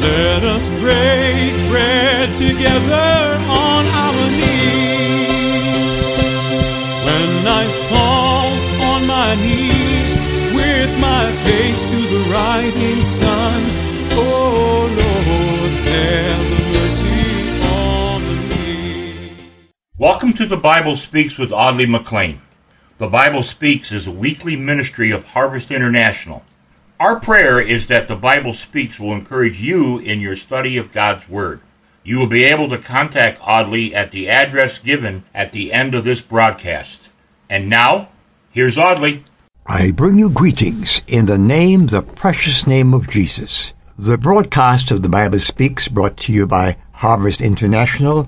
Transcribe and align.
Let 0.00 0.42
us 0.44 0.68
together 2.32 3.38
on 3.48 3.86
our 3.86 4.30
knees. 4.30 6.00
When 7.06 7.46
I 7.46 7.64
fall 7.90 8.48
on 8.90 9.06
my 9.06 9.34
knees 9.36 10.16
with 10.54 11.00
my 11.00 11.30
face 11.44 11.84
to 11.90 11.96
the 11.96 12.22
rising 12.32 13.02
sun, 13.02 13.60
oh 14.12 14.88
Lord, 15.02 15.72
have 15.94 16.46
mercy 16.72 17.26
on 17.84 18.22
me. 18.48 19.32
Welcome 19.98 20.32
to 20.34 20.46
the 20.46 20.56
Bible 20.56 20.96
Speaks 20.96 21.36
with 21.36 21.52
Audley 21.52 21.86
McLean. 21.86 22.40
The 22.98 23.08
Bible 23.08 23.42
Speaks 23.42 23.92
is 23.92 24.06
a 24.06 24.10
weekly 24.10 24.56
ministry 24.56 25.10
of 25.10 25.22
Harvest 25.22 25.70
International. 25.70 26.42
Our 26.98 27.20
prayer 27.20 27.60
is 27.60 27.88
that 27.88 28.08
the 28.08 28.16
Bible 28.16 28.54
Speaks 28.54 28.98
will 28.98 29.12
encourage 29.12 29.60
you 29.60 29.98
in 29.98 30.20
your 30.20 30.34
study 30.34 30.78
of 30.78 30.94
God's 30.94 31.28
Word. 31.28 31.60
You 32.04 32.18
will 32.18 32.26
be 32.26 32.44
able 32.44 32.70
to 32.70 32.78
contact 32.78 33.38
Audley 33.42 33.94
at 33.94 34.12
the 34.12 34.30
address 34.30 34.78
given 34.78 35.24
at 35.34 35.52
the 35.52 35.74
end 35.74 35.94
of 35.94 36.04
this 36.04 36.22
broadcast. 36.22 37.10
And 37.50 37.68
now, 37.68 38.08
here's 38.50 38.78
Audley. 38.78 39.24
I 39.66 39.90
bring 39.90 40.18
you 40.18 40.30
greetings 40.30 41.02
in 41.06 41.26
the 41.26 41.36
name, 41.36 41.88
the 41.88 42.00
precious 42.00 42.66
name 42.66 42.94
of 42.94 43.10
Jesus. 43.10 43.74
The 43.98 44.16
broadcast 44.16 44.90
of 44.90 45.02
the 45.02 45.10
Bible 45.10 45.40
Speaks, 45.40 45.88
brought 45.88 46.16
to 46.20 46.32
you 46.32 46.46
by 46.46 46.78
Harvest 46.92 47.42
International, 47.42 48.26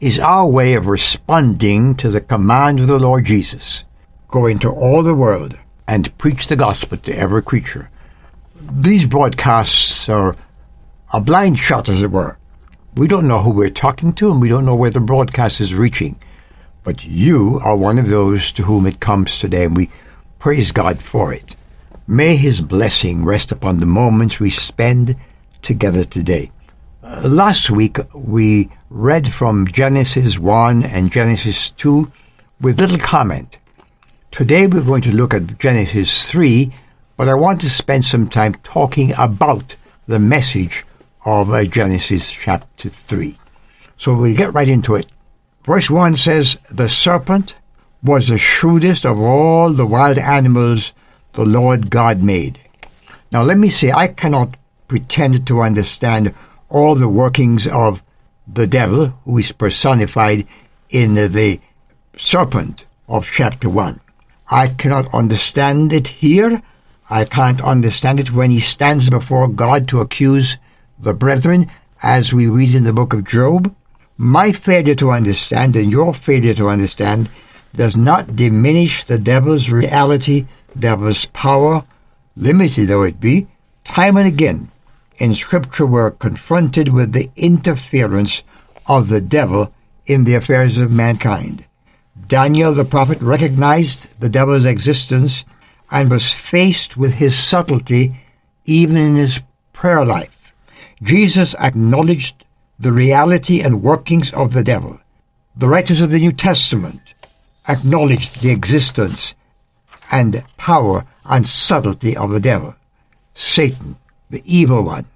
is 0.00 0.18
our 0.18 0.46
way 0.46 0.72
of 0.72 0.86
responding 0.86 1.94
to 1.96 2.08
the 2.08 2.22
command 2.22 2.80
of 2.80 2.86
the 2.86 2.98
Lord 2.98 3.26
Jesus 3.26 3.84
go 4.28 4.46
into 4.46 4.70
all 4.70 5.02
the 5.02 5.14
world 5.14 5.58
and 5.86 6.16
preach 6.18 6.48
the 6.48 6.56
gospel 6.56 6.98
to 6.98 7.16
every 7.16 7.42
creature. 7.42 7.90
These 8.60 9.06
broadcasts 9.06 10.08
are 10.08 10.36
a 11.12 11.20
blind 11.20 11.58
shot, 11.58 11.88
as 11.88 12.02
it 12.02 12.10
were. 12.10 12.38
We 12.96 13.06
don't 13.06 13.28
know 13.28 13.42
who 13.42 13.50
we're 13.50 13.70
talking 13.70 14.12
to, 14.14 14.30
and 14.30 14.40
we 14.40 14.48
don't 14.48 14.64
know 14.64 14.74
where 14.74 14.90
the 14.90 15.00
broadcast 15.00 15.60
is 15.60 15.74
reaching. 15.74 16.18
But 16.82 17.04
you 17.04 17.60
are 17.62 17.76
one 17.76 17.98
of 17.98 18.08
those 18.08 18.50
to 18.52 18.62
whom 18.64 18.86
it 18.86 19.00
comes 19.00 19.38
today, 19.38 19.64
and 19.64 19.76
we 19.76 19.90
praise 20.38 20.72
God 20.72 20.98
for 20.98 21.32
it. 21.32 21.54
May 22.06 22.36
His 22.36 22.60
blessing 22.60 23.24
rest 23.24 23.52
upon 23.52 23.78
the 23.78 23.86
moments 23.86 24.40
we 24.40 24.50
spend 24.50 25.16
together 25.62 26.04
today. 26.04 26.50
Uh, 27.02 27.28
last 27.28 27.70
week, 27.70 27.98
we 28.14 28.70
read 28.90 29.32
from 29.32 29.66
Genesis 29.68 30.38
1 30.38 30.82
and 30.82 31.10
Genesis 31.10 31.70
2 31.72 32.10
with 32.60 32.80
little 32.80 32.98
comment. 32.98 33.58
Today 34.36 34.66
we're 34.66 34.84
going 34.84 35.00
to 35.00 35.16
look 35.16 35.32
at 35.32 35.58
Genesis 35.58 36.30
3, 36.30 36.70
but 37.16 37.26
I 37.26 37.32
want 37.32 37.62
to 37.62 37.70
spend 37.70 38.04
some 38.04 38.28
time 38.28 38.52
talking 38.56 39.14
about 39.16 39.76
the 40.06 40.18
message 40.18 40.84
of 41.24 41.50
uh, 41.50 41.64
Genesis 41.64 42.30
chapter 42.30 42.90
3. 42.90 43.38
So 43.96 44.14
we'll 44.14 44.36
get 44.36 44.52
right 44.52 44.68
into 44.68 44.94
it. 44.94 45.06
Verse 45.64 45.88
1 45.88 46.16
says, 46.16 46.58
The 46.70 46.90
serpent 46.90 47.54
was 48.02 48.28
the 48.28 48.36
shrewdest 48.36 49.06
of 49.06 49.18
all 49.18 49.72
the 49.72 49.86
wild 49.86 50.18
animals 50.18 50.92
the 51.32 51.46
Lord 51.46 51.90
God 51.90 52.22
made. 52.22 52.60
Now 53.32 53.42
let 53.42 53.56
me 53.56 53.70
say, 53.70 53.90
I 53.90 54.08
cannot 54.08 54.54
pretend 54.86 55.46
to 55.46 55.62
understand 55.62 56.34
all 56.68 56.94
the 56.94 57.08
workings 57.08 57.66
of 57.66 58.02
the 58.46 58.66
devil, 58.66 59.06
who 59.24 59.38
is 59.38 59.52
personified 59.52 60.46
in 60.90 61.14
the 61.14 61.58
serpent 62.18 62.84
of 63.08 63.30
chapter 63.32 63.70
1. 63.70 64.02
I 64.48 64.68
cannot 64.68 65.12
understand 65.12 65.92
it 65.92 66.08
here. 66.08 66.62
I 67.10 67.24
can't 67.24 67.60
understand 67.60 68.20
it 68.20 68.32
when 68.32 68.50
he 68.50 68.60
stands 68.60 69.10
before 69.10 69.48
God 69.48 69.88
to 69.88 70.00
accuse 70.00 70.58
the 70.98 71.14
brethren, 71.14 71.70
as 72.02 72.32
we 72.32 72.46
read 72.46 72.74
in 72.74 72.84
the 72.84 72.92
book 72.92 73.12
of 73.12 73.24
Job. 73.24 73.74
My 74.16 74.52
failure 74.52 74.94
to 74.96 75.10
understand 75.10 75.76
and 75.76 75.90
your 75.90 76.14
failure 76.14 76.54
to 76.54 76.68
understand 76.68 77.28
does 77.74 77.96
not 77.96 78.36
diminish 78.36 79.04
the 79.04 79.18
devil's 79.18 79.68
reality, 79.68 80.46
devil's 80.78 81.26
power, 81.26 81.84
limited 82.36 82.88
though 82.88 83.02
it 83.02 83.20
be. 83.20 83.46
Time 83.84 84.16
and 84.16 84.26
again 84.26 84.70
in 85.18 85.34
Scripture 85.34 85.86
we're 85.86 86.10
confronted 86.10 86.88
with 86.88 87.12
the 87.12 87.30
interference 87.36 88.42
of 88.86 89.08
the 89.08 89.20
devil 89.20 89.72
in 90.06 90.24
the 90.24 90.34
affairs 90.34 90.78
of 90.78 90.92
mankind. 90.92 91.64
Daniel 92.26 92.72
the 92.72 92.84
prophet 92.84 93.20
recognized 93.20 94.18
the 94.20 94.28
devil's 94.28 94.64
existence 94.64 95.44
and 95.90 96.10
was 96.10 96.30
faced 96.30 96.96
with 96.96 97.14
his 97.14 97.38
subtlety 97.38 98.16
even 98.64 98.96
in 98.96 99.16
his 99.16 99.42
prayer 99.72 100.04
life. 100.04 100.52
Jesus 101.02 101.54
acknowledged 101.56 102.44
the 102.78 102.92
reality 102.92 103.60
and 103.60 103.82
workings 103.82 104.32
of 104.32 104.52
the 104.52 104.64
devil. 104.64 104.98
The 105.56 105.68
writers 105.68 106.00
of 106.00 106.10
the 106.10 106.18
New 106.18 106.32
Testament 106.32 107.14
acknowledged 107.68 108.42
the 108.42 108.50
existence 108.50 109.34
and 110.10 110.44
power 110.56 111.04
and 111.24 111.46
subtlety 111.46 112.16
of 112.16 112.30
the 112.30 112.40
devil, 112.40 112.74
Satan, 113.34 113.96
the 114.30 114.42
evil 114.44 114.82
one. 114.82 115.06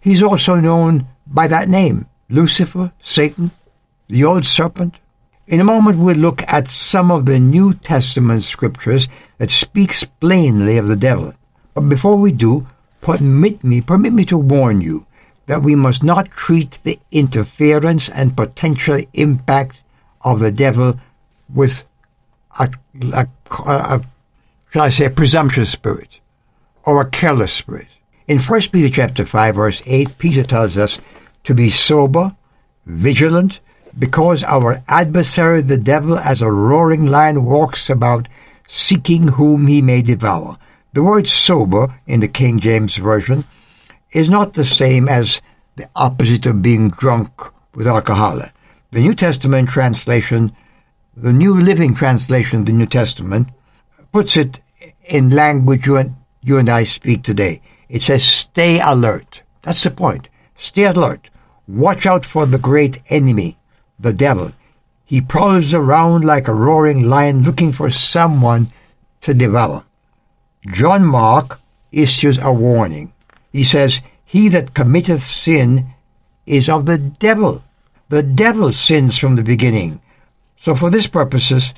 He's 0.00 0.22
also 0.22 0.56
known 0.56 1.06
by 1.26 1.46
that 1.48 1.68
name, 1.68 2.06
Lucifer, 2.28 2.92
Satan, 3.02 3.50
the 4.08 4.24
old 4.24 4.44
serpent, 4.44 4.96
in 5.46 5.60
a 5.60 5.64
moment, 5.64 5.98
we'll 5.98 6.16
look 6.16 6.42
at 6.46 6.68
some 6.68 7.10
of 7.10 7.26
the 7.26 7.38
New 7.38 7.74
Testament 7.74 8.44
scriptures 8.44 9.08
that 9.38 9.50
speaks 9.50 10.04
plainly 10.04 10.78
of 10.78 10.88
the 10.88 10.96
devil. 10.96 11.34
But 11.74 11.88
before 11.88 12.16
we 12.16 12.32
do, 12.32 12.68
permit 13.00 13.64
me, 13.64 13.80
permit 13.80 14.12
me 14.12 14.24
to 14.26 14.38
warn 14.38 14.80
you 14.80 15.06
that 15.46 15.62
we 15.62 15.74
must 15.74 16.02
not 16.02 16.30
treat 16.30 16.78
the 16.84 16.98
interference 17.10 18.08
and 18.08 18.36
potential 18.36 19.00
impact 19.12 19.82
of 20.20 20.38
the 20.38 20.52
devil 20.52 21.00
with 21.52 21.84
a, 22.58 22.70
a, 23.12 23.26
a, 23.66 24.04
shall 24.70 24.82
I 24.82 24.90
say, 24.90 25.06
a 25.06 25.10
presumptuous 25.10 25.72
spirit 25.72 26.20
or 26.84 27.00
a 27.00 27.10
careless 27.10 27.52
spirit. 27.52 27.88
In 28.28 28.38
1 28.38 28.60
Peter 28.72 28.94
chapter 28.94 29.26
5 29.26 29.54
verse 29.56 29.82
8, 29.84 30.18
Peter 30.18 30.44
tells 30.44 30.76
us 30.76 31.00
to 31.44 31.54
be 31.54 31.68
sober, 31.68 32.36
vigilant, 32.86 33.58
because 33.98 34.42
our 34.44 34.82
adversary 34.88 35.62
the 35.62 35.78
devil 35.78 36.18
as 36.18 36.40
a 36.40 36.50
roaring 36.50 37.06
lion 37.06 37.44
walks 37.44 37.90
about 37.90 38.28
seeking 38.66 39.28
whom 39.28 39.66
he 39.66 39.82
may 39.82 40.02
devour. 40.02 40.58
The 40.92 41.02
word 41.02 41.26
sober 41.26 42.00
in 42.06 42.20
the 42.20 42.28
King 42.28 42.58
James 42.58 42.96
Version 42.96 43.44
is 44.12 44.30
not 44.30 44.54
the 44.54 44.64
same 44.64 45.08
as 45.08 45.40
the 45.76 45.88
opposite 45.96 46.46
of 46.46 46.62
being 46.62 46.90
drunk 46.90 47.30
with 47.74 47.86
alcohol. 47.86 48.42
The 48.90 49.00
New 49.00 49.14
Testament 49.14 49.70
translation, 49.70 50.54
the 51.16 51.32
New 51.32 51.58
Living 51.58 51.94
Translation 51.94 52.60
of 52.60 52.66
the 52.66 52.72
New 52.72 52.86
Testament, 52.86 53.48
puts 54.12 54.36
it 54.36 54.60
in 55.04 55.30
language 55.30 55.86
you 55.86 55.96
and, 55.96 56.14
you 56.42 56.58
and 56.58 56.68
I 56.68 56.84
speak 56.84 57.22
today. 57.22 57.62
It 57.88 58.02
says, 58.02 58.24
stay 58.24 58.80
alert. 58.80 59.42
That's 59.62 59.82
the 59.82 59.90
point. 59.90 60.28
Stay 60.56 60.84
alert. 60.84 61.30
Watch 61.66 62.06
out 62.06 62.26
for 62.26 62.46
the 62.46 62.58
great 62.58 63.00
enemy 63.08 63.56
the 64.02 64.12
devil. 64.12 64.52
He 65.04 65.20
prowls 65.20 65.74
around 65.74 66.24
like 66.24 66.48
a 66.48 66.54
roaring 66.54 67.08
lion 67.08 67.42
looking 67.42 67.72
for 67.72 67.90
someone 67.90 68.68
to 69.22 69.34
devour. 69.34 69.84
John 70.66 71.04
Mark 71.04 71.60
issues 71.90 72.38
a 72.38 72.52
warning. 72.52 73.12
He 73.52 73.64
says, 73.64 74.00
He 74.24 74.48
that 74.48 74.74
committeth 74.74 75.22
sin 75.22 75.94
is 76.46 76.68
of 76.68 76.86
the 76.86 76.98
devil. 76.98 77.62
The 78.08 78.22
devil 78.22 78.72
sins 78.72 79.18
from 79.18 79.36
the 79.36 79.42
beginning. 79.42 80.00
So 80.56 80.74
for 80.74 80.90
this 80.90 81.06
purposes, 81.06 81.74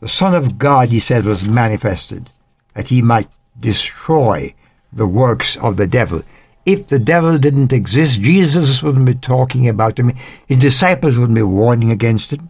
the 0.00 0.08
Son 0.08 0.34
of 0.34 0.58
God, 0.58 0.88
he 0.90 1.00
said, 1.00 1.24
was 1.24 1.48
manifested, 1.48 2.30
that 2.74 2.88
he 2.88 3.02
might 3.02 3.28
destroy 3.58 4.54
the 4.92 5.06
works 5.06 5.56
of 5.56 5.76
the 5.76 5.86
devil 5.86 6.22
if 6.64 6.86
the 6.86 6.98
devil 6.98 7.38
didn't 7.38 7.72
exist, 7.72 8.20
Jesus 8.20 8.82
wouldn't 8.82 9.06
be 9.06 9.14
talking 9.14 9.68
about 9.68 9.98
him. 9.98 10.14
His 10.46 10.58
disciples 10.58 11.16
wouldn't 11.16 11.36
be 11.36 11.42
warning 11.42 11.90
against 11.90 12.32
it. 12.32 12.40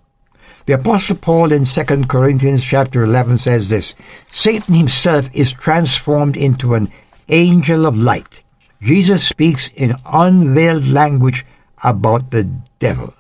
The 0.67 0.75
Apostle 0.75 1.17
Paul 1.17 1.53
in 1.53 1.65
2 1.65 2.05
Corinthians 2.07 2.63
chapter 2.63 3.03
11 3.03 3.39
says 3.39 3.69
this, 3.69 3.95
Satan 4.31 4.75
himself 4.75 5.31
is 5.33 5.53
transformed 5.53 6.37
into 6.37 6.75
an 6.75 6.93
angel 7.29 7.87
of 7.87 7.97
light. 7.97 8.43
Jesus 8.83 9.27
speaks 9.27 9.69
in 9.69 9.95
unveiled 10.13 10.87
language 10.87 11.47
about 11.83 12.31
the 12.31 12.45
devil. 12.79 13.15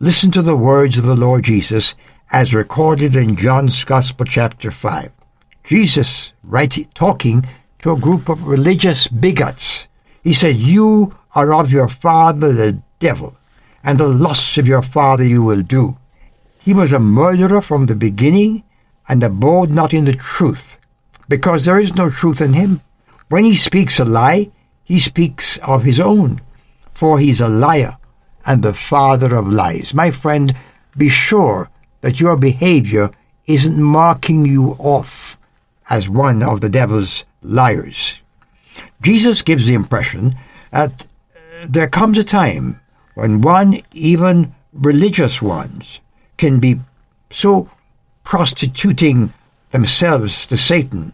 Listen 0.00 0.30
to 0.30 0.42
the 0.42 0.56
words 0.56 0.96
of 0.96 1.04
the 1.04 1.14
Lord 1.14 1.44
Jesus 1.44 1.94
as 2.30 2.54
recorded 2.54 3.14
in 3.14 3.36
John's 3.36 3.84
Gospel 3.84 4.26
chapter 4.26 4.70
5. 4.70 5.12
Jesus, 5.62 6.32
writing, 6.42 6.88
talking 6.94 7.46
to 7.80 7.92
a 7.92 7.98
group 7.98 8.28
of 8.28 8.46
religious 8.46 9.08
bigots, 9.08 9.88
he 10.24 10.32
said, 10.32 10.56
You 10.56 11.14
are 11.34 11.52
of 11.52 11.70
your 11.70 11.88
father 11.88 12.52
the 12.52 12.82
devil, 12.98 13.36
and 13.84 14.00
the 14.00 14.08
lusts 14.08 14.56
of 14.56 14.66
your 14.66 14.82
father 14.82 15.22
you 15.22 15.42
will 15.42 15.62
do. 15.62 15.98
He 16.58 16.72
was 16.72 16.92
a 16.92 16.98
murderer 16.98 17.60
from 17.60 17.86
the 17.86 17.94
beginning 17.94 18.64
and 19.06 19.22
abode 19.22 19.70
not 19.70 19.92
in 19.92 20.06
the 20.06 20.14
truth, 20.14 20.78
because 21.28 21.66
there 21.66 21.78
is 21.78 21.94
no 21.94 22.08
truth 22.08 22.40
in 22.40 22.54
him. 22.54 22.80
When 23.28 23.44
he 23.44 23.54
speaks 23.54 24.00
a 24.00 24.04
lie, 24.06 24.50
he 24.82 24.98
speaks 24.98 25.58
of 25.58 25.84
his 25.84 26.00
own, 26.00 26.40
for 26.94 27.18
he's 27.18 27.40
a 27.40 27.48
liar 27.48 27.98
and 28.46 28.62
the 28.62 28.72
father 28.72 29.34
of 29.36 29.48
lies. 29.48 29.92
My 29.92 30.10
friend, 30.10 30.56
be 30.96 31.10
sure 31.10 31.70
that 32.00 32.18
your 32.18 32.36
behavior 32.36 33.10
isn't 33.46 33.80
marking 33.80 34.46
you 34.46 34.76
off 34.78 35.38
as 35.90 36.08
one 36.08 36.42
of 36.42 36.62
the 36.62 36.70
devil's 36.70 37.24
liars. 37.42 38.22
Jesus 39.04 39.42
gives 39.42 39.66
the 39.66 39.74
impression 39.74 40.36
that 40.70 41.02
uh, 41.02 41.66
there 41.68 41.88
comes 41.88 42.16
a 42.16 42.24
time 42.24 42.80
when 43.14 43.42
one, 43.42 43.80
even 43.92 44.54
religious 44.72 45.42
ones, 45.42 46.00
can 46.38 46.58
be 46.58 46.80
so 47.30 47.70
prostituting 48.24 49.32
themselves 49.70 50.46
to 50.46 50.56
Satan 50.56 51.12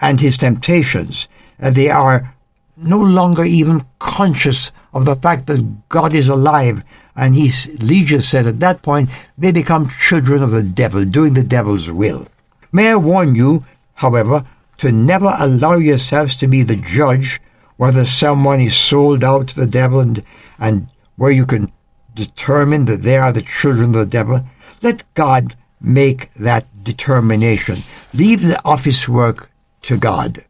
and 0.00 0.20
his 0.20 0.36
temptations 0.36 1.28
that 1.58 1.74
they 1.74 1.88
are 1.88 2.34
no 2.76 2.98
longer 2.98 3.44
even 3.44 3.86
conscious 4.00 4.72
of 4.92 5.04
the 5.04 5.16
fact 5.16 5.46
that 5.46 5.88
God 5.88 6.14
is 6.14 6.28
alive. 6.28 6.82
And 7.14 7.34
he's, 7.34 7.68
Legion 7.80 8.20
said 8.20 8.46
at 8.46 8.60
that 8.60 8.82
point, 8.82 9.10
they 9.36 9.52
become 9.52 9.90
children 9.90 10.42
of 10.42 10.50
the 10.50 10.62
devil, 10.62 11.04
doing 11.04 11.34
the 11.34 11.42
devil's 11.44 11.88
will. 11.90 12.26
May 12.72 12.90
I 12.90 12.96
warn 12.96 13.34
you, 13.34 13.64
however, 13.94 14.44
to 14.78 14.92
never 14.92 15.34
allow 15.38 15.76
yourselves 15.76 16.36
to 16.36 16.46
be 16.46 16.62
the 16.62 16.76
judge 16.76 17.40
whether 17.76 18.04
someone 18.04 18.60
is 18.60 18.76
sold 18.76 19.22
out 19.22 19.48
to 19.48 19.54
the 19.54 19.66
devil 19.66 20.00
and, 20.00 20.24
and 20.58 20.88
where 21.16 21.30
you 21.30 21.46
can 21.46 21.72
determine 22.14 22.84
that 22.86 23.02
they 23.02 23.16
are 23.16 23.32
the 23.32 23.42
children 23.42 23.90
of 23.90 23.94
the 23.94 24.06
devil. 24.06 24.44
Let 24.82 25.02
God 25.14 25.56
make 25.80 26.32
that 26.34 26.66
determination. 26.82 27.76
Leave 28.12 28.42
the 28.42 28.60
office 28.64 29.08
work 29.08 29.50
to 29.82 29.96
God. 29.96 30.44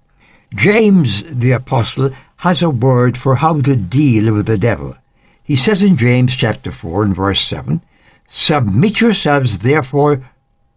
James 0.54 1.22
the 1.22 1.52
Apostle 1.52 2.10
has 2.36 2.62
a 2.62 2.70
word 2.70 3.18
for 3.18 3.36
how 3.36 3.60
to 3.60 3.76
deal 3.76 4.32
with 4.34 4.46
the 4.46 4.56
devil. 4.56 4.96
He 5.42 5.56
says 5.56 5.82
in 5.82 5.96
James 5.96 6.34
chapter 6.34 6.70
4 6.70 7.04
and 7.04 7.16
verse 7.16 7.40
7, 7.40 7.82
Submit 8.28 9.00
yourselves 9.00 9.58
therefore 9.58 10.24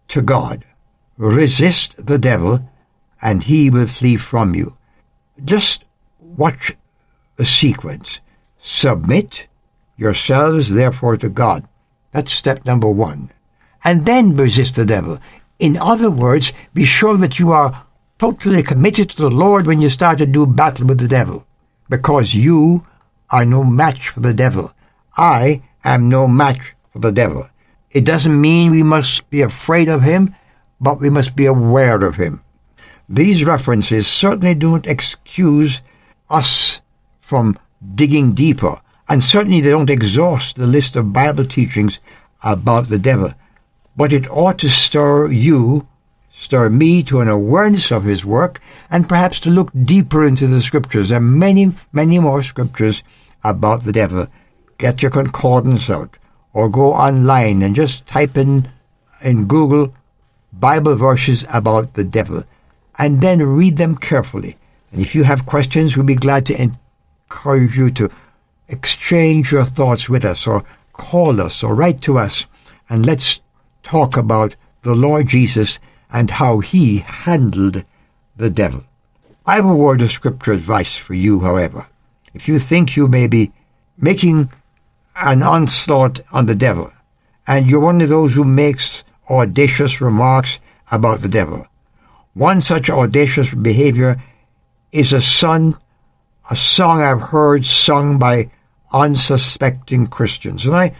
to 0.09 0.21
God. 0.21 0.63
Resist 1.17 2.05
the 2.05 2.17
devil, 2.17 2.61
and 3.21 3.43
he 3.43 3.69
will 3.69 3.87
flee 3.87 4.17
from 4.17 4.55
you. 4.55 4.75
Just 5.43 5.85
watch 6.19 6.75
a 7.37 7.45
sequence. 7.45 8.19
Submit 8.61 9.47
yourselves 9.97 10.71
therefore 10.71 11.17
to 11.17 11.29
God. 11.29 11.67
That's 12.11 12.31
step 12.31 12.65
number 12.65 12.89
one. 12.89 13.31
And 13.83 14.05
then 14.05 14.35
resist 14.35 14.75
the 14.75 14.85
devil. 14.85 15.19
In 15.59 15.77
other 15.77 16.09
words, 16.09 16.53
be 16.73 16.85
sure 16.85 17.17
that 17.17 17.39
you 17.39 17.51
are 17.51 17.85
totally 18.19 18.63
committed 18.63 19.09
to 19.09 19.17
the 19.17 19.29
Lord 19.29 19.65
when 19.65 19.81
you 19.81 19.89
start 19.89 20.17
to 20.19 20.25
do 20.25 20.45
battle 20.45 20.87
with 20.87 20.99
the 20.99 21.07
devil. 21.07 21.45
Because 21.89 22.35
you 22.35 22.85
are 23.29 23.45
no 23.45 23.63
match 23.63 24.09
for 24.09 24.19
the 24.19 24.33
devil. 24.33 24.73
I 25.17 25.63
am 25.83 26.09
no 26.09 26.27
match 26.27 26.75
for 26.91 26.99
the 26.99 27.11
devil. 27.11 27.47
It 27.91 28.05
doesn't 28.05 28.39
mean 28.39 28.71
we 28.71 28.83
must 28.83 29.29
be 29.29 29.41
afraid 29.41 29.89
of 29.89 30.01
him, 30.01 30.35
but 30.79 30.99
we 30.99 31.09
must 31.09 31.35
be 31.35 31.45
aware 31.45 32.03
of 32.03 32.15
him. 32.15 32.41
These 33.11 33.43
references 33.43 34.07
certainly 34.07 34.55
don't 34.55 34.87
excuse 34.87 35.81
us 36.29 36.79
from 37.19 37.59
digging 37.93 38.31
deeper, 38.31 38.79
and 39.09 39.21
certainly 39.21 39.59
they 39.59 39.69
don't 39.69 39.89
exhaust 39.89 40.55
the 40.55 40.65
list 40.65 40.95
of 40.95 41.11
Bible 41.11 41.43
teachings 41.43 41.99
about 42.41 42.87
the 42.87 42.97
devil. 42.97 43.33
But 43.97 44.13
it 44.13 44.31
ought 44.31 44.59
to 44.59 44.69
stir 44.69 45.29
you, 45.29 45.89
stir 46.33 46.69
me 46.69 47.03
to 47.03 47.19
an 47.19 47.27
awareness 47.27 47.91
of 47.91 48.05
his 48.05 48.23
work, 48.23 48.61
and 48.89 49.09
perhaps 49.09 49.41
to 49.41 49.49
look 49.49 49.71
deeper 49.73 50.25
into 50.25 50.47
the 50.47 50.61
scriptures. 50.61 51.09
There 51.09 51.17
are 51.17 51.21
many, 51.21 51.73
many 51.91 52.17
more 52.17 52.43
scriptures 52.43 53.03
about 53.43 53.83
the 53.83 53.91
devil. 53.91 54.27
Get 54.77 55.01
your 55.01 55.11
concordance 55.11 55.89
out, 55.89 56.17
or 56.53 56.69
go 56.69 56.93
online 56.93 57.61
and 57.61 57.75
just 57.75 58.07
type 58.07 58.37
in 58.37 58.69
in 59.21 59.47
Google 59.47 59.93
Bible 60.53 60.95
verses 60.95 61.45
about 61.49 61.95
the 61.95 62.05
devil 62.05 62.45
and 63.01 63.19
then 63.19 63.41
read 63.41 63.77
them 63.77 63.95
carefully. 63.95 64.57
And 64.91 65.01
if 65.01 65.15
you 65.15 65.23
have 65.23 65.47
questions, 65.47 65.97
we'll 65.97 66.05
be 66.05 66.13
glad 66.13 66.45
to 66.45 66.61
encourage 66.61 67.75
you 67.75 67.89
to 67.89 68.11
exchange 68.67 69.51
your 69.51 69.65
thoughts 69.65 70.07
with 70.07 70.23
us 70.23 70.45
or 70.45 70.63
call 70.93 71.41
us 71.41 71.63
or 71.63 71.73
write 71.73 71.99
to 72.03 72.19
us 72.19 72.45
and 72.87 73.03
let's 73.03 73.41
talk 73.81 74.17
about 74.17 74.55
the 74.83 74.93
Lord 74.93 75.29
Jesus 75.29 75.79
and 76.13 76.29
how 76.29 76.59
he 76.59 76.97
handled 76.97 77.83
the 78.37 78.51
devil. 78.51 78.83
I 79.47 79.55
have 79.55 79.65
a 79.65 79.73
word 79.73 80.01
of 80.01 80.11
scripture 80.11 80.51
advice 80.51 80.95
for 80.95 81.15
you, 81.15 81.39
however. 81.39 81.87
If 82.35 82.47
you 82.47 82.59
think 82.59 82.95
you 82.95 83.07
may 83.07 83.25
be 83.25 83.51
making 83.97 84.51
an 85.15 85.41
onslaught 85.41 86.21
on 86.31 86.45
the 86.45 86.55
devil, 86.55 86.93
and 87.47 87.67
you're 87.67 87.79
one 87.79 88.01
of 88.01 88.09
those 88.09 88.35
who 88.35 88.43
makes 88.43 89.03
audacious 89.27 90.01
remarks 90.01 90.59
about 90.91 91.21
the 91.21 91.29
devil, 91.29 91.65
one 92.33 92.61
such 92.61 92.89
audacious 92.89 93.53
behavior 93.53 94.21
is 94.91 95.13
a 95.13 95.21
son, 95.21 95.77
a 96.49 96.55
song 96.55 97.01
I've 97.01 97.21
heard 97.21 97.65
sung 97.65 98.19
by 98.19 98.51
unsuspecting 98.93 100.07
Christians. 100.07 100.65
And 100.65 100.75
I, 100.75 100.95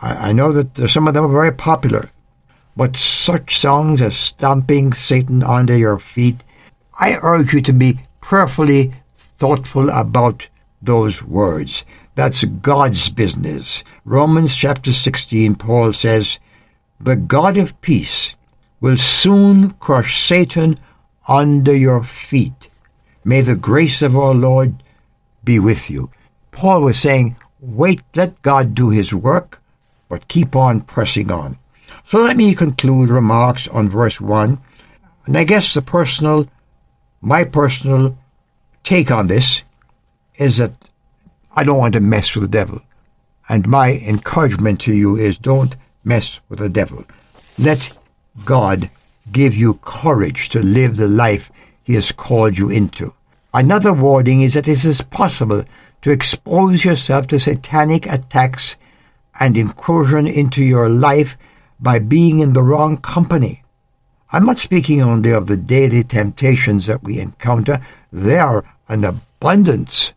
I 0.00 0.32
know 0.32 0.52
that 0.52 0.88
some 0.88 1.08
of 1.08 1.14
them 1.14 1.24
are 1.24 1.28
very 1.32 1.52
popular, 1.52 2.10
but 2.76 2.96
such 2.96 3.58
songs 3.58 4.00
as 4.00 4.16
Stomping 4.16 4.92
Satan 4.92 5.42
Under 5.42 5.76
Your 5.76 5.98
Feet, 5.98 6.36
I 6.98 7.18
urge 7.22 7.52
you 7.52 7.60
to 7.62 7.72
be 7.72 8.00
prayerfully 8.20 8.94
thoughtful 9.14 9.90
about 9.90 10.48
those 10.80 11.22
words. 11.22 11.84
That's 12.14 12.44
God's 12.44 13.10
business. 13.10 13.84
Romans 14.04 14.54
chapter 14.54 14.92
16, 14.92 15.56
Paul 15.56 15.92
says, 15.92 16.38
The 16.98 17.16
God 17.16 17.58
of 17.58 17.78
peace 17.82 18.34
will 18.80 18.96
soon 18.96 19.70
crush 19.72 20.26
Satan 20.26 20.78
under 21.28 21.74
your 21.74 22.04
feet. 22.04 22.68
May 23.24 23.40
the 23.40 23.56
grace 23.56 24.02
of 24.02 24.16
our 24.16 24.34
Lord 24.34 24.82
be 25.42 25.58
with 25.58 25.90
you. 25.90 26.10
Paul 26.52 26.82
was 26.82 26.98
saying, 26.98 27.36
wait, 27.60 28.02
let 28.14 28.40
God 28.42 28.74
do 28.74 28.90
his 28.90 29.12
work, 29.12 29.60
but 30.08 30.28
keep 30.28 30.54
on 30.54 30.80
pressing 30.80 31.30
on. 31.30 31.58
So 32.06 32.20
let 32.20 32.36
me 32.36 32.54
conclude 32.54 33.08
remarks 33.08 33.66
on 33.68 33.88
verse 33.88 34.20
1. 34.20 34.58
And 35.26 35.36
I 35.36 35.44
guess 35.44 35.74
the 35.74 35.82
personal, 35.82 36.48
my 37.20 37.44
personal 37.44 38.16
take 38.84 39.10
on 39.10 39.26
this 39.26 39.62
is 40.36 40.58
that 40.58 40.72
I 41.54 41.64
don't 41.64 41.78
want 41.78 41.94
to 41.94 42.00
mess 42.00 42.34
with 42.34 42.42
the 42.44 42.48
devil. 42.48 42.80
And 43.48 43.66
my 43.68 43.92
encouragement 43.92 44.80
to 44.82 44.94
you 44.94 45.16
is 45.16 45.38
don't 45.38 45.74
mess 46.04 46.40
with 46.48 46.60
the 46.60 46.68
devil. 46.68 47.04
Let 47.58 47.98
God 48.44 48.90
give 49.32 49.56
you 49.56 49.74
courage 49.82 50.48
to 50.50 50.62
live 50.62 50.96
the 50.96 51.08
life 51.08 51.50
He 51.82 51.94
has 51.94 52.12
called 52.12 52.58
you 52.58 52.70
into. 52.70 53.14
Another 53.52 53.92
warning 53.92 54.42
is 54.42 54.54
that 54.54 54.68
it 54.68 54.84
is 54.84 55.00
possible 55.00 55.64
to 56.02 56.10
expose 56.10 56.84
yourself 56.84 57.26
to 57.28 57.38
satanic 57.38 58.06
attacks 58.06 58.76
and 59.40 59.56
incursion 59.56 60.26
into 60.26 60.62
your 60.62 60.88
life 60.88 61.36
by 61.80 61.98
being 61.98 62.40
in 62.40 62.52
the 62.52 62.62
wrong 62.62 62.98
company. 62.98 63.62
I'm 64.32 64.46
not 64.46 64.58
speaking 64.58 65.02
only 65.02 65.30
of 65.30 65.46
the 65.46 65.56
daily 65.56 66.02
temptations 66.04 66.86
that 66.86 67.02
we 67.02 67.20
encounter. 67.20 67.84
They 68.12 68.38
are 68.38 68.64
an 68.88 69.04
abundance. 69.04 70.12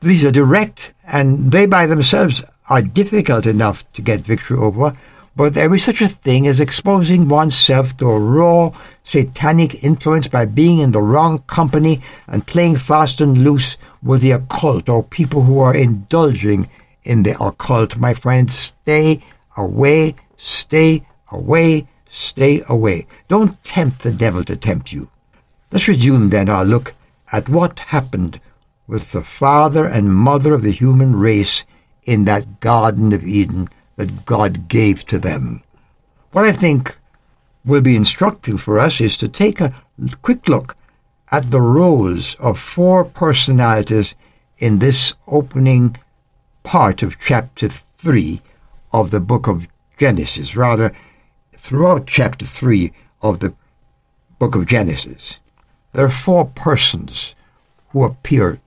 These 0.00 0.24
are 0.24 0.30
direct, 0.30 0.92
and 1.04 1.52
they 1.52 1.66
by 1.66 1.86
themselves 1.86 2.42
are 2.68 2.82
difficult 2.82 3.46
enough 3.46 3.90
to 3.92 4.02
get 4.02 4.20
victory 4.20 4.58
over, 4.58 4.96
but 5.36 5.52
there 5.52 5.74
is 5.74 5.84
such 5.84 6.00
a 6.00 6.08
thing 6.08 6.46
as 6.46 6.60
exposing 6.60 7.28
oneself 7.28 7.94
to 7.98 8.08
a 8.08 8.18
raw 8.18 8.72
satanic 9.04 9.84
influence 9.84 10.26
by 10.28 10.46
being 10.46 10.78
in 10.78 10.92
the 10.92 11.02
wrong 11.02 11.38
company 11.40 12.00
and 12.26 12.46
playing 12.46 12.76
fast 12.76 13.20
and 13.20 13.44
loose 13.44 13.76
with 14.02 14.22
the 14.22 14.30
occult 14.30 14.88
or 14.88 15.02
people 15.02 15.42
who 15.42 15.60
are 15.60 15.76
indulging 15.76 16.70
in 17.04 17.22
the 17.22 17.38
occult. 17.38 17.98
My 17.98 18.14
friends, 18.14 18.54
stay 18.54 19.22
away, 19.58 20.14
stay 20.38 21.06
away, 21.30 21.86
stay 22.08 22.62
away. 22.66 23.06
Don't 23.28 23.62
tempt 23.62 24.02
the 24.02 24.12
devil 24.12 24.42
to 24.44 24.56
tempt 24.56 24.90
you. 24.90 25.10
Let's 25.70 25.86
resume 25.86 26.30
then 26.30 26.48
our 26.48 26.64
look 26.64 26.94
at 27.30 27.50
what 27.50 27.78
happened 27.78 28.40
with 28.86 29.12
the 29.12 29.20
father 29.20 29.84
and 29.84 30.14
mother 30.14 30.54
of 30.54 30.62
the 30.62 30.72
human 30.72 31.14
race 31.16 31.64
in 32.04 32.24
that 32.24 32.60
Garden 32.60 33.12
of 33.12 33.26
Eden 33.26 33.68
that 33.96 34.26
God 34.26 34.68
gave 34.68 35.04
to 35.06 35.18
them. 35.18 35.62
What 36.32 36.44
I 36.44 36.52
think 36.52 36.96
will 37.64 37.80
be 37.80 37.96
instructive 37.96 38.60
for 38.60 38.78
us 38.78 39.00
is 39.00 39.16
to 39.18 39.28
take 39.28 39.60
a 39.60 39.74
quick 40.22 40.48
look 40.48 40.76
at 41.32 41.50
the 41.50 41.60
roles 41.60 42.34
of 42.36 42.58
four 42.58 43.04
personalities 43.04 44.14
in 44.58 44.78
this 44.78 45.14
opening 45.26 45.96
part 46.62 47.02
of 47.02 47.18
chapter 47.18 47.68
3 47.68 48.40
of 48.92 49.10
the 49.10 49.20
book 49.20 49.48
of 49.48 49.66
Genesis. 49.98 50.56
Rather, 50.56 50.94
throughout 51.54 52.06
chapter 52.06 52.46
3 52.46 52.92
of 53.22 53.40
the 53.40 53.54
book 54.38 54.54
of 54.54 54.66
Genesis, 54.66 55.38
there 55.92 56.04
are 56.04 56.10
four 56.10 56.44
persons 56.44 57.34
who 57.88 58.04
appear 58.04 58.60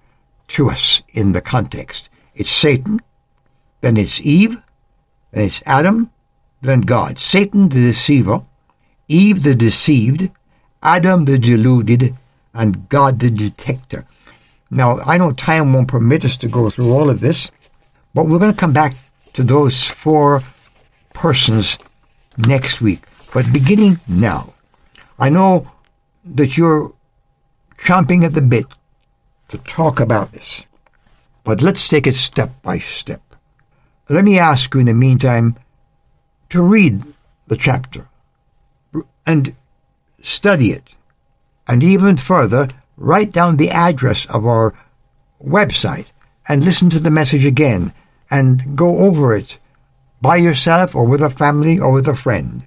to 0.50 0.70
us 0.70 1.02
in 1.10 1.32
the 1.32 1.42
context. 1.42 2.10
It's 2.36 2.50
Satan, 2.50 3.00
then 3.82 3.98
it's 3.98 4.20
Eve, 4.22 4.62
it's 5.32 5.62
Adam, 5.66 6.12
then 6.62 6.82
God. 6.82 7.20
Satan 7.20 7.70
the 7.70 7.88
deceiver, 7.88 8.44
Eve 9.08 9.44
the 9.44 9.56
deceived, 9.56 10.30
Adam 10.82 11.26
the 11.26 11.38
deluded, 11.38 12.16
and 12.54 12.90
God 12.90 13.20
the 13.20 13.30
detector. 13.30 14.06
Now, 14.72 15.00
I 15.00 15.18
know 15.18 15.32
time 15.32 15.74
won't 15.74 15.88
permit 15.88 16.26
us 16.26 16.38
to 16.38 16.48
go 16.48 16.70
through 16.70 16.92
all 16.92 17.10
of 17.10 17.20
this, 17.20 17.52
but 18.14 18.28
we're 18.28 18.40
going 18.40 18.54
to 18.54 18.60
come 18.60 18.74
back 18.74 18.94
to 19.34 19.44
those 19.44 19.88
four 19.88 20.42
persons 21.14 21.78
next 22.38 22.82
week. 22.82 23.04
But 23.34 23.52
beginning 23.54 24.00
now, 24.08 24.54
I 25.18 25.30
know 25.30 25.72
that 26.26 26.58
you're 26.58 26.92
chomping 27.78 28.24
at 28.24 28.34
the 28.34 28.42
bit 28.42 28.66
to 29.50 29.58
talk 29.60 30.00
about 30.00 30.32
this. 30.32 30.66
But 31.44 31.62
let's 31.62 31.88
take 31.88 32.08
it 32.08 32.16
step 32.16 32.62
by 32.62 32.80
step. 32.80 33.22
Let 34.10 34.24
me 34.24 34.40
ask 34.40 34.74
you 34.74 34.80
in 34.80 34.88
the 34.88 34.96
meantime 34.96 35.56
to 36.50 36.64
read 36.64 37.04
the 37.48 37.56
chapter 37.56 38.10
and 39.26 39.56
study 40.24 40.72
it. 40.72 40.84
And 41.68 41.84
even 41.84 42.18
further, 42.18 42.70
write 42.98 43.32
down 43.32 43.58
the 43.58 43.70
address 43.70 44.26
of 44.26 44.48
our 44.48 44.74
website 45.44 46.08
and 46.48 46.66
listen 46.66 46.90
to 46.90 47.00
the 47.00 47.12
message 47.12 47.46
again 47.46 47.94
and 48.32 48.76
go 48.76 48.98
over 48.98 49.36
it 49.36 49.58
by 50.22 50.38
yourself 50.38 50.96
or 50.96 51.06
with 51.06 51.22
a 51.22 51.30
family 51.30 51.80
or 51.80 51.92
with 51.92 52.08
a 52.08 52.16
friend. 52.16 52.64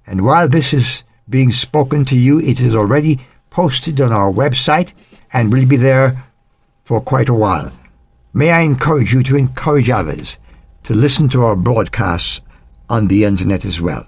And 0.06 0.24
while 0.24 0.48
this 0.48 0.72
is 0.72 1.02
being 1.28 1.52
spoken 1.52 2.06
to 2.06 2.16
you, 2.16 2.40
it 2.40 2.60
is 2.60 2.74
already 2.74 3.20
posted 3.50 4.00
on 4.00 4.10
our 4.12 4.32
website 4.32 4.94
and 5.34 5.52
will 5.52 5.66
be 5.66 5.76
there 5.76 6.24
for 6.84 7.00
quite 7.00 7.28
a 7.28 7.34
while. 7.34 7.72
May 8.32 8.50
I 8.50 8.60
encourage 8.60 9.12
you 9.12 9.22
to 9.24 9.36
encourage 9.36 9.90
others 9.90 10.38
to 10.84 10.94
listen 10.94 11.28
to 11.30 11.42
our 11.44 11.56
broadcasts 11.56 12.40
on 12.88 13.08
the 13.08 13.24
internet 13.24 13.64
as 13.64 13.80
well. 13.80 14.06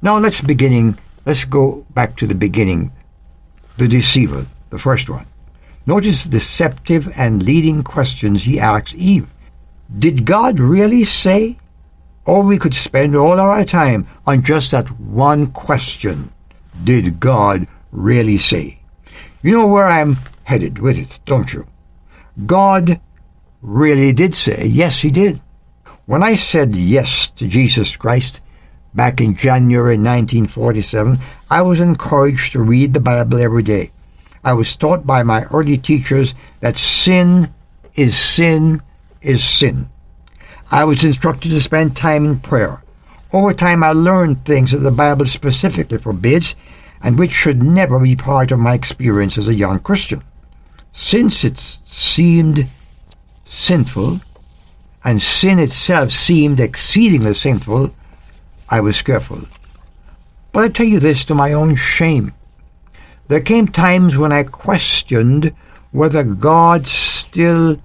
Now 0.00 0.18
let's 0.18 0.40
beginning 0.40 0.98
let's 1.26 1.44
go 1.44 1.84
back 1.90 2.16
to 2.16 2.26
the 2.26 2.34
beginning. 2.34 2.92
The 3.76 3.88
deceiver, 3.88 4.46
the 4.70 4.78
first 4.78 5.08
one. 5.08 5.26
Notice 5.86 6.24
the 6.24 6.30
deceptive 6.30 7.12
and 7.16 7.42
leading 7.42 7.82
questions 7.82 8.44
he 8.44 8.60
asks 8.60 8.94
Eve. 8.94 9.28
Did 9.98 10.24
God 10.24 10.60
really 10.60 11.04
say? 11.04 11.58
Or 12.24 12.42
we 12.44 12.58
could 12.58 12.74
spend 12.74 13.16
all 13.16 13.40
our 13.40 13.64
time 13.64 14.06
on 14.26 14.42
just 14.42 14.70
that 14.70 14.88
one 15.00 15.48
question. 15.48 16.32
Did 16.84 17.18
God 17.18 17.66
really 17.90 18.38
say? 18.38 18.78
You 19.42 19.52
know 19.52 19.66
where 19.66 19.86
I'm 19.86 20.16
headed 20.44 20.78
with 20.78 20.98
it, 20.98 21.20
don't 21.24 21.52
you? 21.52 21.66
God 22.46 23.00
really 23.60 24.12
did 24.12 24.34
say, 24.34 24.66
yes, 24.66 25.00
he 25.00 25.10
did. 25.10 25.40
When 26.06 26.22
I 26.22 26.36
said 26.36 26.74
yes 26.74 27.30
to 27.30 27.46
Jesus 27.46 27.96
Christ 27.96 28.40
back 28.94 29.20
in 29.20 29.36
January 29.36 29.96
1947, 29.96 31.18
I 31.50 31.62
was 31.62 31.80
encouraged 31.80 32.52
to 32.52 32.62
read 32.62 32.92
the 32.92 33.00
Bible 33.00 33.40
every 33.40 33.62
day. 33.62 33.92
I 34.44 34.54
was 34.54 34.74
taught 34.74 35.06
by 35.06 35.22
my 35.22 35.44
early 35.44 35.78
teachers 35.78 36.34
that 36.60 36.76
sin 36.76 37.54
is 37.94 38.18
sin 38.18 38.82
is 39.20 39.44
sin. 39.44 39.88
I 40.70 40.84
was 40.84 41.04
instructed 41.04 41.50
to 41.50 41.60
spend 41.60 41.96
time 41.96 42.24
in 42.26 42.40
prayer. 42.40 42.82
Over 43.32 43.54
time, 43.54 43.84
I 43.84 43.92
learned 43.92 44.44
things 44.44 44.72
that 44.72 44.78
the 44.78 44.90
Bible 44.90 45.26
specifically 45.26 45.98
forbids 45.98 46.56
and 47.02 47.18
which 47.18 47.32
should 47.32 47.62
never 47.62 48.00
be 48.00 48.16
part 48.16 48.50
of 48.50 48.58
my 48.58 48.74
experience 48.74 49.38
as 49.38 49.48
a 49.48 49.54
young 49.54 49.78
Christian. 49.78 50.22
Since 50.92 51.44
it 51.44 51.58
seemed 51.58 52.66
sinful, 53.44 54.20
and 55.04 55.20
sin 55.20 55.58
itself 55.58 56.12
seemed 56.12 56.60
exceedingly 56.60 57.34
sinful, 57.34 57.94
I 58.68 58.80
was 58.80 59.02
careful. 59.02 59.42
But 60.52 60.64
I 60.64 60.68
tell 60.68 60.86
you 60.86 61.00
this 61.00 61.24
to 61.24 61.34
my 61.34 61.52
own 61.52 61.74
shame. 61.74 62.32
There 63.28 63.40
came 63.40 63.68
times 63.68 64.16
when 64.16 64.32
I 64.32 64.44
questioned 64.44 65.54
whether 65.90 66.22
God 66.22 66.86
still 66.86 67.78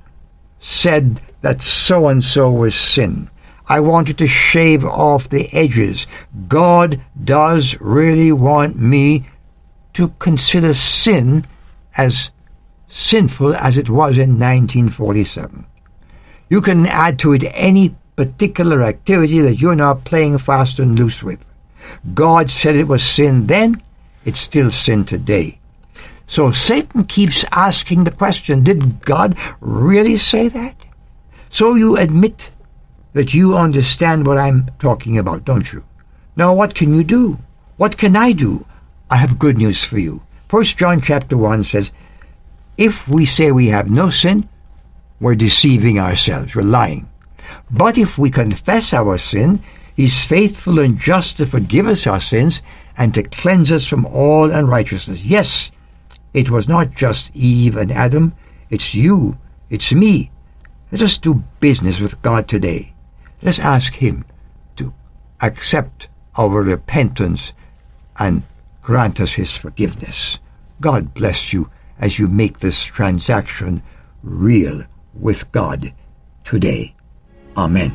said 0.59 1.21
that 1.41 1.61
so 1.61 2.07
and 2.07 2.23
so 2.23 2.51
was 2.51 2.75
sin. 2.75 3.29
I 3.69 3.79
wanted 3.79 4.17
to 4.19 4.27
shave 4.27 4.83
off 4.85 5.29
the 5.29 5.53
edges. 5.53 6.07
God 6.47 7.01
does 7.21 7.79
really 7.81 8.31
want 8.31 8.77
me 8.77 9.27
to 9.93 10.09
consider 10.19 10.73
sin 10.73 11.45
as 11.97 12.29
sinful 12.87 13.55
as 13.55 13.77
it 13.77 13.89
was 13.89 14.17
in 14.17 14.37
1947. 14.37 15.65
You 16.49 16.61
can 16.61 16.85
add 16.85 17.19
to 17.19 17.33
it 17.33 17.43
any 17.53 17.95
particular 18.15 18.83
activity 18.83 19.39
that 19.41 19.59
you're 19.59 19.75
not 19.75 20.05
playing 20.05 20.37
fast 20.37 20.79
and 20.79 20.97
loose 20.97 21.21
with. 21.21 21.45
God 22.13 22.49
said 22.49 22.75
it 22.75 22.87
was 22.87 23.03
sin 23.03 23.47
then, 23.47 23.81
it's 24.25 24.39
still 24.39 24.71
sin 24.71 25.05
today. 25.05 25.59
So 26.25 26.51
Satan 26.51 27.05
keeps 27.05 27.45
asking 27.51 28.03
the 28.03 28.11
question, 28.11 28.63
did 28.63 29.01
God 29.05 29.37
really 29.61 30.17
say 30.17 30.49
that? 30.49 30.75
So 31.49 31.75
you 31.75 31.95
admit 31.95 32.49
that 33.13 33.33
you 33.33 33.55
understand 33.55 34.27
what 34.27 34.37
I'm 34.37 34.69
talking 34.79 35.17
about, 35.17 35.45
don't 35.45 35.71
you? 35.71 35.83
Now 36.35 36.53
what 36.53 36.75
can 36.75 36.93
you 36.93 37.03
do? 37.03 37.39
What 37.77 37.97
can 37.97 38.15
I 38.15 38.33
do? 38.33 38.65
I 39.09 39.17
have 39.17 39.39
good 39.39 39.57
news 39.57 39.83
for 39.83 39.99
you. 39.99 40.21
First 40.49 40.77
John 40.77 41.01
chapter 41.01 41.37
1 41.37 41.63
says, 41.63 41.91
If 42.77 43.07
we 43.07 43.25
say 43.25 43.51
we 43.51 43.67
have 43.69 43.89
no 43.89 44.11
sin, 44.11 44.47
we're 45.19 45.35
deceiving 45.35 45.97
ourselves, 45.97 46.53
we're 46.53 46.61
lying. 46.61 47.09
But 47.71 47.97
if 47.97 48.17
we 48.17 48.29
confess 48.29 48.93
our 48.93 49.17
sin, 49.17 49.63
He's 49.95 50.23
faithful 50.23 50.77
and 50.77 50.99
just 50.99 51.37
to 51.37 51.47
forgive 51.47 51.87
us 51.87 52.05
our 52.05 52.21
sins 52.21 52.61
and 52.95 53.15
to 53.15 53.23
cleanse 53.23 53.71
us 53.71 53.87
from 53.87 54.05
all 54.05 54.51
unrighteousness. 54.51 55.23
Yes, 55.23 55.71
it 56.35 56.51
was 56.51 56.67
not 56.67 56.91
just 56.91 57.35
Eve 57.35 57.75
and 57.75 57.91
Adam, 57.91 58.35
it's 58.69 58.93
you, 58.93 59.39
it's 59.71 59.91
me. 59.91 60.29
Let 60.91 61.01
us 61.01 61.17
do 61.17 61.43
business 61.59 61.99
with 61.99 62.21
God 62.21 62.47
today. 62.47 62.93
Let's 63.41 63.57
ask 63.57 63.95
Him 63.95 64.23
to 64.75 64.93
accept 65.41 66.09
our 66.37 66.61
repentance 66.61 67.53
and 68.19 68.43
grant 68.83 69.19
us 69.19 69.33
His 69.33 69.57
forgiveness. 69.57 70.37
God 70.79 71.15
bless 71.15 71.53
you 71.53 71.71
as 71.99 72.19
you 72.19 72.27
make 72.27 72.59
this 72.59 72.83
transaction 72.83 73.81
real 74.23 74.83
with 75.13 75.51
God 75.51 75.93
today. 76.43 76.95
Amen. 77.55 77.91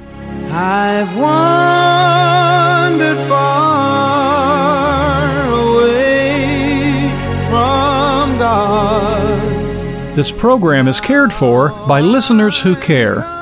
I've 0.51 1.17
wandered 1.17 3.19
far 3.29 5.47
away 5.49 7.11
from 7.49 8.39
God. 8.39 10.17
This 10.17 10.33
program 10.33 10.89
is 10.89 11.01
cared 11.01 11.33
for 11.33 11.71
by 11.87 12.01
listeners 12.01 12.61
who 12.61 12.75
care. 12.77 13.42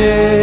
happiness. 0.00 0.39